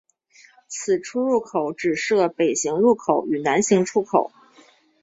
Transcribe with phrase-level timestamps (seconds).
[0.67, 4.31] 此出入口只设北行入口与南行出口。